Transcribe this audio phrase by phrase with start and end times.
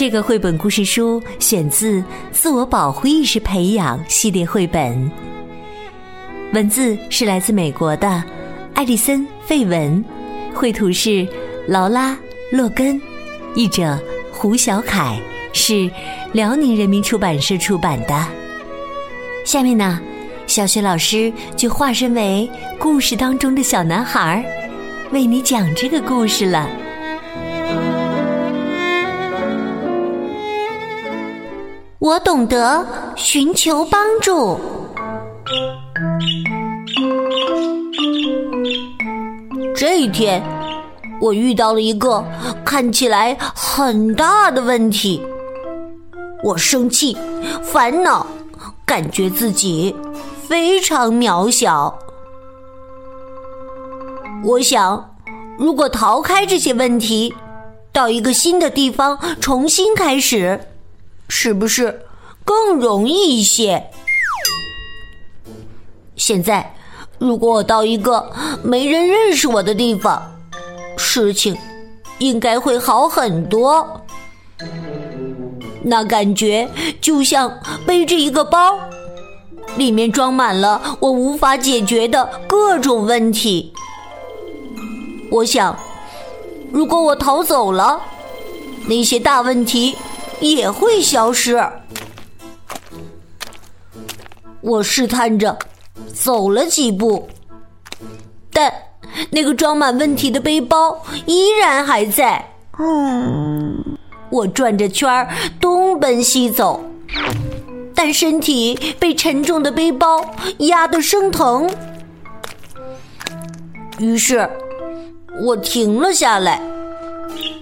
[0.00, 2.00] 这个绘本故事书选自
[2.32, 5.12] 《自我保护意识培养》系列绘本，
[6.54, 8.24] 文字是来自美国的
[8.72, 10.02] 艾丽森·费文，
[10.54, 11.28] 绘图是
[11.68, 12.14] 劳拉·
[12.50, 12.98] 洛根，
[13.54, 14.00] 译者
[14.32, 15.20] 胡小凯，
[15.52, 15.90] 是
[16.32, 18.26] 辽宁人民出版社出版的。
[19.44, 20.00] 下面呢？
[20.46, 24.42] 小雪老师就化身为故事当中的小男孩，
[25.12, 26.66] 为你讲这个故事了。
[32.00, 32.82] 我懂得
[33.14, 34.58] 寻求帮助。
[39.76, 40.42] 这一天，
[41.20, 42.24] 我遇到了一个
[42.64, 45.22] 看起来很大的问题。
[46.42, 47.14] 我生气、
[47.62, 48.26] 烦恼，
[48.86, 49.94] 感觉自己。
[50.48, 51.94] 非常渺小。
[54.42, 55.14] 我想，
[55.58, 57.34] 如果逃开这些问题，
[57.92, 60.58] 到一个新的地方重新开始，
[61.30, 62.02] 是不是
[62.44, 63.90] 更容易一些？
[66.16, 66.74] 现在，
[67.18, 68.30] 如果我到一个
[68.62, 70.20] 没人认识我的地方，
[70.98, 71.56] 事情
[72.18, 74.02] 应该会好很多。
[75.82, 76.68] 那感觉
[77.00, 78.78] 就像背着一个包。
[79.76, 83.72] 里面装满了我无法解决的各种问题。
[85.30, 85.78] 我想，
[86.72, 88.00] 如果我逃走了，
[88.88, 89.96] 那些大问题
[90.40, 91.62] 也会消失。
[94.60, 95.58] 我试探着
[96.12, 97.28] 走了几步，
[98.52, 98.72] 但
[99.30, 102.44] 那个装满问题的背包依然还在。
[102.78, 103.98] 嗯，
[104.30, 105.28] 我转着圈儿
[105.60, 106.84] 东奔西走。
[107.94, 110.24] 但身体被沉重的背包
[110.58, 111.70] 压得生疼，
[113.98, 114.48] 于是
[115.42, 116.62] 我停了下来，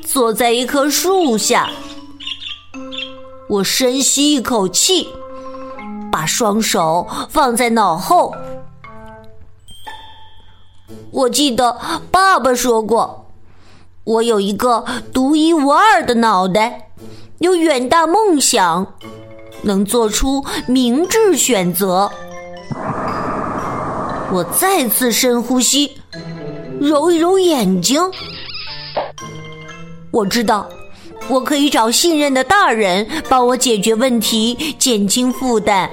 [0.07, 1.69] 坐在一棵树下。
[3.49, 5.09] 我深吸一口气，
[6.13, 8.35] 把双手放在脑后。
[11.11, 11.79] 我记得
[12.11, 13.31] 爸爸说过，
[14.05, 16.91] 我有一个独一无二的脑袋，
[17.39, 18.87] 有远大梦想。
[19.63, 22.09] 能做出明智选择。
[24.31, 26.01] 我再次深呼吸，
[26.81, 28.01] 揉一揉眼睛。
[30.13, 30.69] 我知道，
[31.29, 35.91] 我可以找信任的大人帮我解决问题，减轻负担。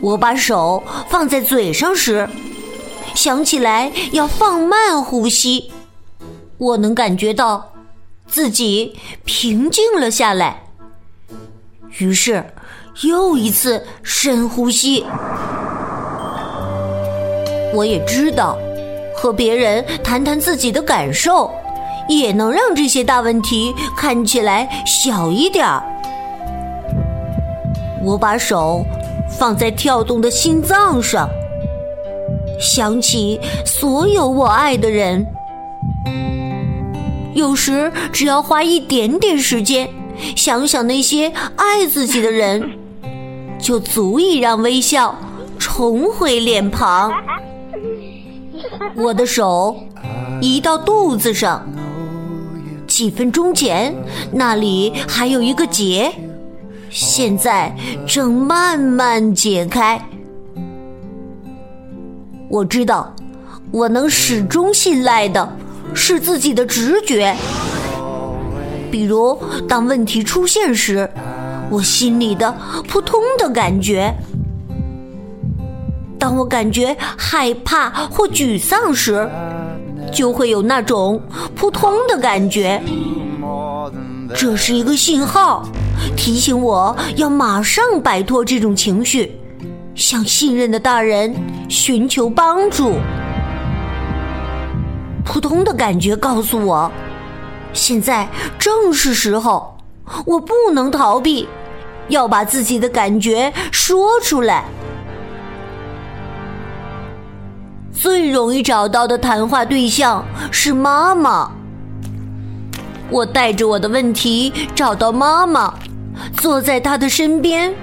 [0.00, 2.28] 我把手放在嘴上时，
[3.14, 5.70] 想起来要放慢呼吸。
[6.58, 7.72] 我能感觉到
[8.26, 10.62] 自己平静了下来。
[11.98, 12.44] 于是，
[13.02, 15.04] 又一次深呼吸。
[17.72, 18.58] 我也知道，
[19.14, 21.50] 和别人谈谈自己的感受，
[22.08, 25.82] 也能让这些大问题看起来小一点儿。
[28.02, 28.84] 我把手
[29.38, 31.28] 放在跳动的心脏上，
[32.60, 35.26] 想起所有我爱的人。
[37.34, 39.88] 有时，只要花一点点时间。
[40.36, 42.70] 想想那些爱自己的人，
[43.58, 45.12] 就足以让微笑
[45.58, 47.12] 重回脸庞。
[48.94, 49.76] 我的手
[50.40, 51.66] 移到肚子上，
[52.94, 53.92] 几分钟前
[54.30, 56.12] 那里还有一个结，
[56.90, 57.74] 现在
[58.06, 60.00] 正慢慢解开。
[62.48, 63.12] 我知道，
[63.72, 65.56] 我能始终信赖的
[65.92, 67.34] 是自己的直觉。
[68.92, 69.36] 比如，
[69.68, 71.10] 当问题出现时，
[71.70, 72.54] 我心里的
[72.86, 74.14] 扑通的感觉；
[76.16, 79.28] 当我感觉害怕或沮丧时，
[80.12, 81.20] 就会有那种
[81.54, 82.82] 扑通的感觉。
[84.34, 85.68] 这是一个信号，
[86.16, 89.38] 提醒我要马上摆脱这种情绪，
[89.94, 91.34] 向信任的大人
[91.68, 92.94] 寻求帮助。
[95.24, 96.90] 扑通的感觉告诉我。
[97.72, 98.28] 现在
[98.58, 99.76] 正是时候，
[100.26, 101.48] 我不能逃避，
[102.08, 104.64] 要把自己的感觉说出来。
[108.04, 111.50] 最容易找到的谈话对象是妈妈。
[113.08, 115.72] 我带着我的问题找到妈妈，
[116.36, 117.74] 坐在她的身边。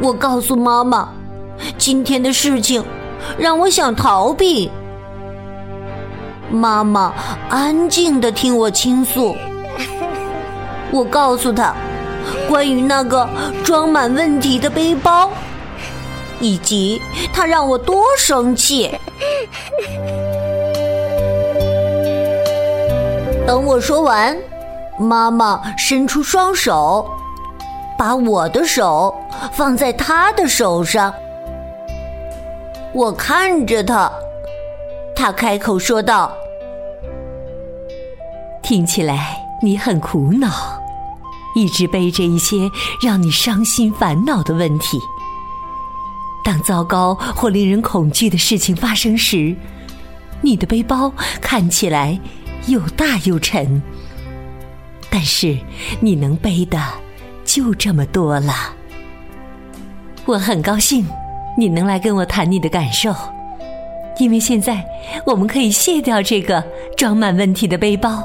[0.00, 1.06] 我告诉妈妈，
[1.76, 2.82] 今天的事情
[3.36, 4.70] 让我想逃避。
[6.50, 7.12] 妈妈
[7.50, 9.36] 安静的听我倾诉。
[10.90, 11.74] 我告诉她，
[12.48, 13.28] 关于那个
[13.62, 15.30] 装满问题的背包，
[16.42, 17.00] 以及
[17.32, 18.90] 他让我多生气。
[23.46, 24.36] 等我说完，
[24.98, 27.08] 妈妈伸出双手，
[27.96, 29.14] 把我的手
[29.52, 31.14] 放在她的手上。
[32.92, 34.12] 我看着他，
[35.16, 36.32] 他开口说道
[38.62, 40.50] ：“听起来你很苦恼，
[41.56, 42.70] 一直背着一些
[43.02, 44.98] 让你伤心烦恼的问题。
[46.44, 49.54] 当糟糕或令人恐惧的事情发生时，
[50.40, 52.18] 你的背包看起来……”
[52.68, 53.82] 又大又沉，
[55.10, 55.58] 但是
[55.98, 56.80] 你能背的
[57.44, 58.54] 就这么多了。
[60.24, 61.04] 我很高兴
[61.58, 63.12] 你能来跟我谈你的感受，
[64.16, 64.80] 因为现在
[65.26, 66.64] 我们可以卸掉这个
[66.96, 68.22] 装满问题的背包，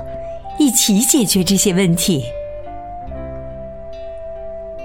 [0.59, 2.23] 一起解决这些问题。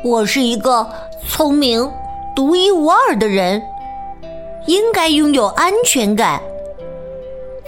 [0.02, 0.90] 我是一个
[1.28, 1.86] 聪明、
[2.34, 3.62] 独一无二的人，
[4.66, 6.40] 应该拥有安全感。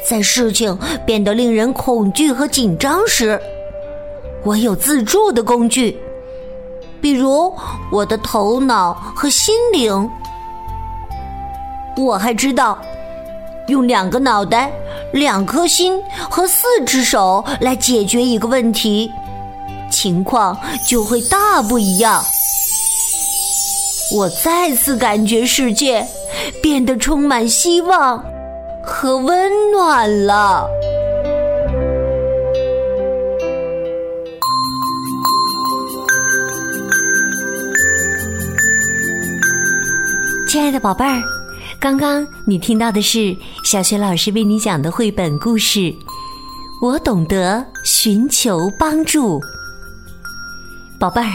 [0.09, 3.41] 在事情变得令人恐惧和紧张时，
[4.43, 5.99] 我有自助的工具，
[7.01, 7.53] 比如
[7.91, 10.11] 我的头脑和心灵。
[11.97, 12.79] 我还知道，
[13.69, 14.71] 用两个脑袋、
[15.13, 19.11] 两颗心和四只手来解决一个问题，
[19.91, 22.23] 情况就会大不一样。
[24.13, 26.05] 我再次感觉世界
[26.61, 28.25] 变得充满希望。
[28.87, 30.69] 和温暖了，
[40.47, 41.23] 亲爱的宝贝儿，
[41.81, 43.35] 刚刚你听到的是
[43.65, 45.81] 小学老师为你讲的绘本故事
[46.83, 49.41] 《我懂得寻求帮助》。
[51.01, 51.33] 宝贝儿，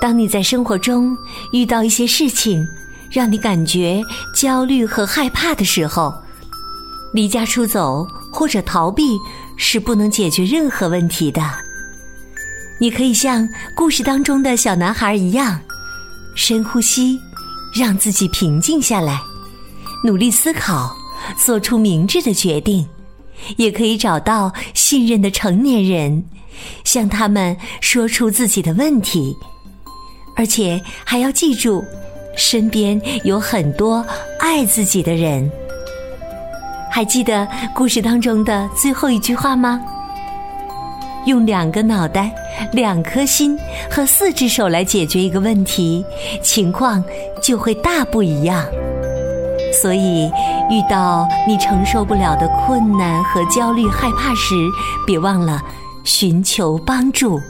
[0.00, 1.16] 当你在生活中
[1.52, 2.66] 遇到一些事情，
[3.10, 4.00] 让你感觉
[4.34, 6.14] 焦虑和害怕的时候，
[7.12, 9.18] 离家出走或者逃避
[9.56, 11.42] 是不能解决任何问题的。
[12.80, 15.58] 你可以像故事当中的小男孩一样，
[16.36, 17.18] 深呼吸，
[17.74, 19.20] 让自己平静下来，
[20.04, 20.94] 努力思考，
[21.44, 22.86] 做出明智的决定。
[23.56, 26.24] 也可以找到信任的成年人，
[26.84, 29.32] 向他们说出自己的问题，
[30.38, 31.84] 而且还要记住，
[32.36, 34.06] 身边有很多
[34.38, 35.50] 爱自己的人。
[36.90, 39.80] 还记得故事当中的最后一句话吗？
[41.26, 42.32] 用两个脑袋、
[42.72, 43.58] 两颗心
[43.90, 46.04] 和四只手来解决一个问题，
[46.40, 47.02] 情况
[47.42, 48.64] 就会大不一样。
[49.82, 50.30] 所以，
[50.70, 54.54] 遇到你承受不了的困难和焦虑、害怕时，
[55.04, 55.60] 别忘了
[56.04, 57.40] 寻求帮助。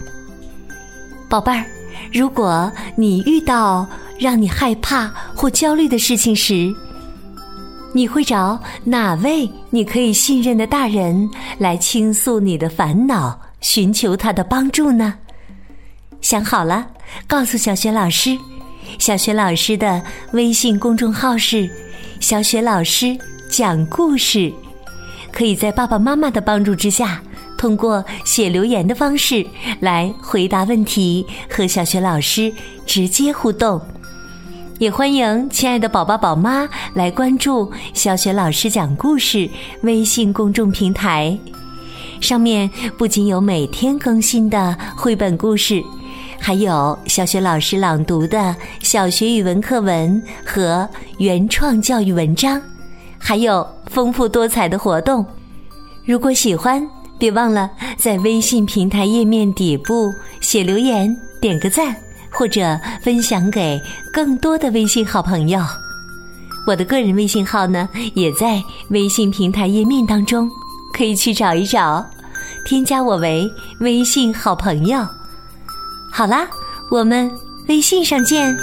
[1.28, 1.64] 宝贝儿，
[2.12, 3.86] 如果你遇到
[4.18, 6.74] 让你害怕或焦虑的事情时，
[7.92, 15.14] 你会找哪位你可以信任的大人来倾诉你的烦恼，寻求他的帮助呢？
[16.20, 16.86] 想好了，
[17.26, 18.36] 告诉小雪老师。
[18.98, 21.70] 小雪老师的微信公众号是
[22.20, 23.16] “小雪老师
[23.50, 24.52] 讲故事”，
[25.30, 27.22] 可以在爸爸妈妈的帮助之下，
[27.58, 29.44] 通过写留言的方式
[29.80, 32.50] 来回答问题，和小雪老师
[32.86, 33.78] 直接互动。
[34.78, 39.50] 也欢迎亲爱的宝宝、宝妈来关注小雪老师讲故事
[39.82, 41.36] 微信公众平台，
[42.20, 45.82] 上面不仅有每天更新的绘本故事，
[46.38, 50.88] 还有小雪老师朗读的小学语文课文和
[51.18, 52.62] 原创教育文章，
[53.18, 55.26] 还有丰富多彩的活动。
[56.04, 56.88] 如果喜欢，
[57.18, 61.96] 别忘了在微信平台页面底部写留言，点个赞。
[62.30, 63.80] 或者分享给
[64.12, 65.60] 更多的微信好朋友，
[66.66, 70.48] 我的个人微信号呢也在微信平台页面当中，
[70.92, 72.06] 可以去找一找，
[72.66, 75.04] 添加我为微信好朋友。
[76.12, 76.46] 好啦，
[76.90, 77.32] 我们
[77.66, 78.54] 微信上见。